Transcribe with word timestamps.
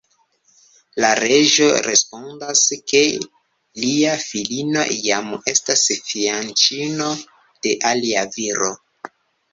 La 1.03 1.09
reĝo 1.17 1.67
respondas, 1.87 2.63
ke 2.91 3.01
lia 3.83 4.15
filino 4.23 4.87
jam 5.09 5.29
estas 5.53 5.85
fianĉino 6.09 7.13
de 7.69 7.79
alia 7.95 8.29
viro. 8.41 8.73